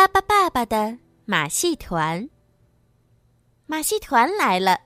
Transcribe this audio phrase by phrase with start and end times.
[0.00, 2.30] 巴巴爸爸的马戏团。
[3.66, 4.80] 马戏团来了，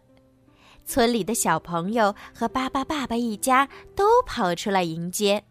[0.84, 5.44] 村里的小朋友和巴巴爸爸一家都跑出来迎接。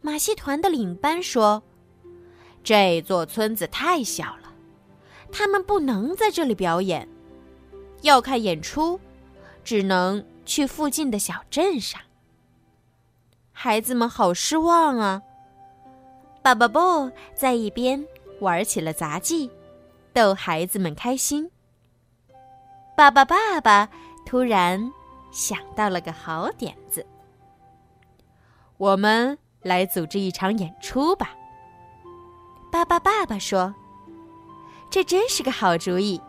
[0.00, 1.62] 马戏团的领班说
[2.64, 4.52] ：“这座村子太小了，
[5.30, 7.08] 他们不能在这里表演。
[8.02, 8.98] 要看演出，
[9.62, 12.00] 只能去附近的小镇上。”
[13.54, 15.22] 孩子们好失望啊！
[16.42, 18.02] 爸爸布在一边
[18.40, 19.50] 玩起了杂技，
[20.12, 21.50] 逗孩子们开心。
[22.96, 23.88] 爸爸爸爸
[24.24, 24.90] 突然
[25.30, 27.04] 想到了个好点子：
[28.76, 31.34] 我们来组织一场演出吧。
[32.72, 33.74] 爸爸爸爸说
[34.90, 36.20] ：“这真是个好主意。”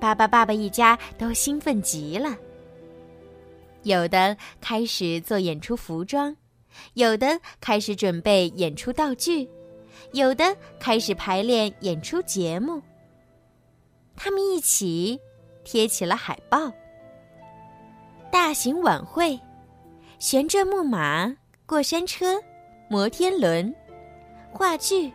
[0.00, 2.36] 爸爸爸爸一家都兴奋极了。
[3.84, 6.36] 有的开始做演出服装，
[6.94, 9.48] 有的开始准备演出道具，
[10.12, 12.80] 有的开始排练演出节目。
[14.16, 15.18] 他们一起
[15.64, 16.70] 贴起了海报。
[18.30, 19.38] 大型晚会，
[20.18, 21.34] 旋转木马、
[21.66, 22.40] 过山车、
[22.88, 23.74] 摩天轮，
[24.52, 25.08] 话剧《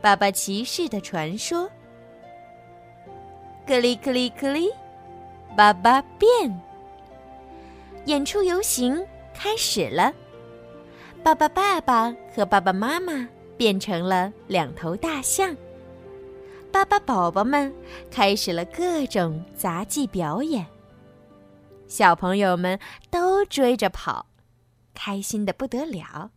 [0.00, 1.62] 爸爸骑士的传说》。
[3.66, 4.70] 克里克里克里，
[5.56, 6.28] 爸爸变。
[8.06, 9.02] 演出游行
[9.32, 10.12] 开始了，
[11.24, 15.56] 爸爸、爸爸和爸爸妈妈变成了两头大象。
[16.70, 17.74] 爸爸宝宝们
[18.10, 20.66] 开始了各种杂技表演，
[21.88, 22.78] 小朋友们
[23.10, 24.26] 都追着跑，
[24.92, 26.30] 开心的不得了。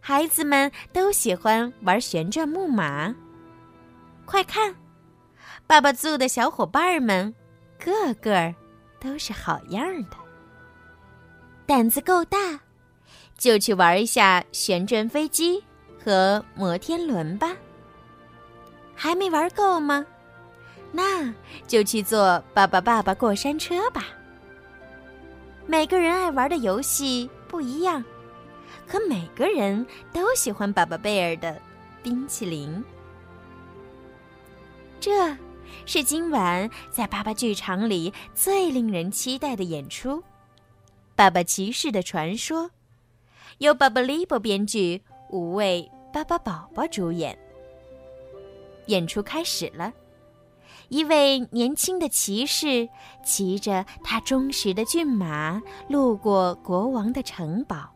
[0.00, 3.14] 孩子们都喜欢玩旋转木马，
[4.24, 4.74] 快看，
[5.64, 7.32] 爸爸组的小伙伴们
[7.78, 8.52] 个个
[8.98, 10.16] 都是好样的。
[11.66, 12.58] 胆子够大，
[13.44, 15.62] 就去玩一下旋转飞机
[16.02, 17.54] 和摩天轮吧。
[18.94, 20.06] 还没玩够吗？
[20.92, 21.30] 那
[21.66, 24.06] 就去坐爸爸爸爸过山车吧。
[25.66, 28.02] 每个人爱玩的游戏不一样，
[28.86, 31.60] 可每个人都喜欢爸爸贝尔的
[32.02, 32.82] 冰淇淋。
[34.98, 35.36] 这
[35.84, 40.20] 是今晚在爸爸剧场里最令人期待的演出。
[41.14, 42.62] 《爸爸骑士的传说》
[43.58, 45.00] 由巴巴利波编剧，
[45.30, 47.38] 五位巴巴宝宝主演。
[48.86, 49.92] 演出开始了，
[50.88, 52.88] 一位年轻的骑士
[53.24, 57.88] 骑着他忠实的骏马路过国王的城堡，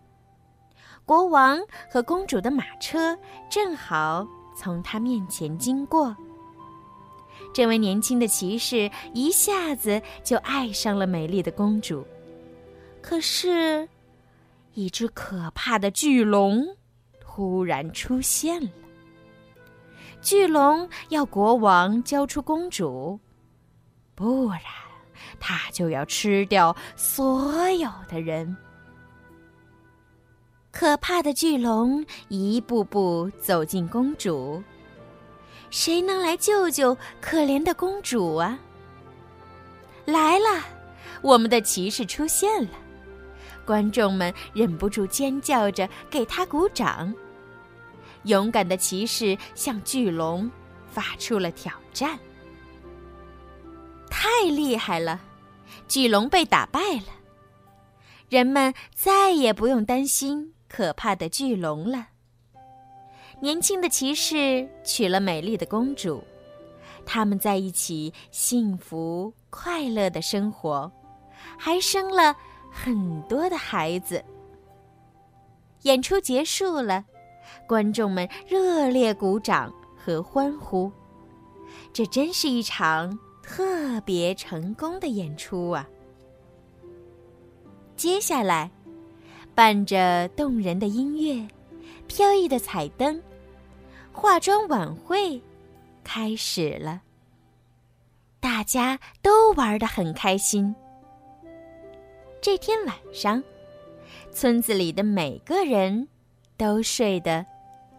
[1.04, 1.58] 国王
[1.90, 3.18] 和公主的马车
[3.50, 4.26] 正好
[4.56, 6.16] 从他面前经过。
[7.52, 12.06] 这位年轻的骑士一下子就爱上了美丽的公主。
[13.02, 13.88] 可是，
[14.78, 16.64] 一只可怕的巨龙
[17.18, 18.70] 突然出现了。
[20.22, 23.18] 巨龙要国王交出公主，
[24.14, 24.60] 不然
[25.40, 28.56] 他就要吃掉所有的人。
[30.70, 34.62] 可怕的巨龙一步步走近公主，
[35.70, 38.56] 谁能来救救可怜的公主啊？
[40.04, 40.64] 来了，
[41.20, 42.70] 我们的骑士出现了。
[43.68, 47.14] 观众们忍不住尖叫着给他鼓掌。
[48.22, 50.50] 勇敢的骑士向巨龙
[50.86, 52.18] 发出了挑战。
[54.08, 55.20] 太厉害了，
[55.86, 57.12] 巨龙被打败了。
[58.30, 62.08] 人们再也不用担心可怕的巨龙了。
[63.42, 66.24] 年轻的骑士娶了美丽的公主，
[67.04, 70.90] 他们在一起幸福快乐的生活，
[71.58, 72.34] 还生了。
[72.70, 74.24] 很多的孩子。
[75.82, 77.04] 演出结束了，
[77.66, 80.90] 观众们热烈鼓掌和欢呼，
[81.92, 85.88] 这真是一场特别成功的演出啊！
[87.94, 88.70] 接下来，
[89.54, 91.46] 伴着动人的音乐、
[92.06, 93.22] 飘逸的彩灯，
[94.12, 95.40] 化妆晚会
[96.02, 97.02] 开始了。
[98.40, 100.74] 大家都玩得很开心。
[102.40, 103.42] 这天晚上，
[104.32, 106.06] 村子里的每个人
[106.56, 107.44] 都睡得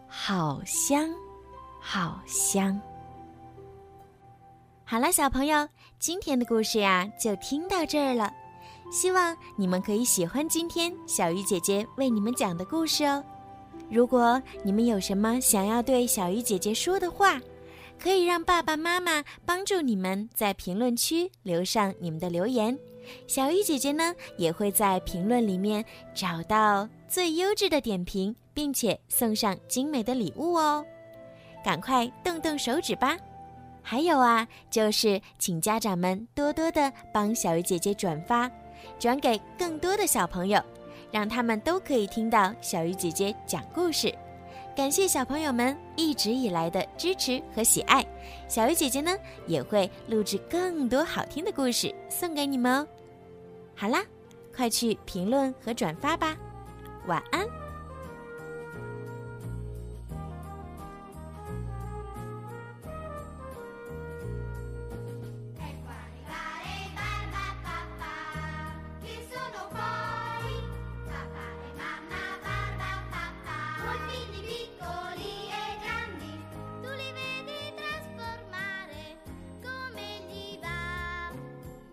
[0.08, 1.10] 好香，
[1.78, 2.80] 好香。
[4.84, 8.32] 好了，小朋友，今天的故事呀就听到这儿了。
[8.90, 13.22] 希望你们可以喜欢今天小鱼姐姐为你们讲的故事哦。
[13.90, 17.38] 如果你们有什么想要对小鱼姐姐说的话，
[17.98, 22.76] 可以让爸爸妈妈帮助你们在评论区留上你们的留言。
[23.26, 30.84] 小鱼姐姐呢，也会在评论里面找到最优质的点评，并且送上精美的礼物哦。
[31.64, 33.16] 赶快动动手指吧。
[33.82, 38.50] 还有啊，就是请家长们多多的帮小鱼姐姐转发，
[38.98, 40.62] 转给更多的小朋友，
[41.10, 44.14] 让他们都可以听到小鱼姐姐讲故事。
[44.76, 48.04] 感谢小朋友们一直以来的支持和喜爱，
[48.48, 49.12] 小鱼姐姐呢
[49.46, 52.86] 也会录制更多好听的故事送给你们哦。
[53.74, 54.02] 好啦，
[54.54, 56.36] 快去评论和转发吧，
[57.06, 57.44] 晚安。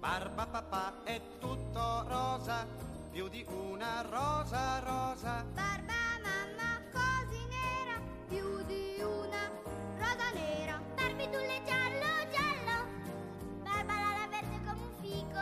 [0.07, 2.65] Barba papà è tutto rosa,
[3.11, 5.43] più di una rosa rosa.
[5.53, 5.93] Barba
[6.23, 7.99] mamma così nera,
[8.29, 9.51] più di una
[9.97, 10.81] rosa nera.
[10.95, 12.87] Barbitulle giallo giallo,
[13.63, 15.41] barba la verde come un fico.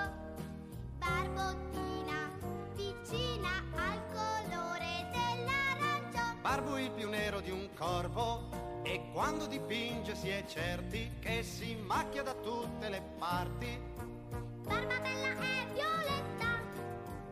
[0.98, 2.32] Barbottina
[2.74, 6.42] vicina al colore dell'arancio.
[6.42, 11.76] Barbo il più nero di un corvo e quando dipinge si è certi che si
[11.76, 13.94] macchia da tutte le parti.
[14.32, 16.60] Barbabella e Violetta,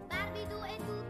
[0.08, 1.03] Barbie 2 e 2.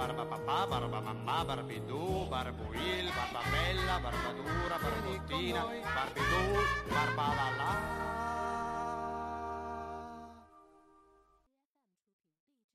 [0.00, 5.62] Barba papà, barba mamma, barbidù, barbuil, barba bella, barba dura, barbottina,
[5.94, 6.42] barbidù,
[6.88, 7.26] barba
[7.58, 8.19] la.